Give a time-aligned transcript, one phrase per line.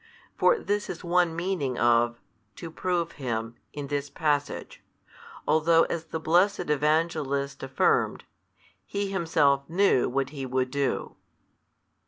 [0.35, 2.19] For this is one meaning of,
[2.55, 4.81] To prove him, in this passage,
[5.47, 8.23] although as the blessed Evangelist affirmed,
[8.83, 11.17] He Himself knew what He would do.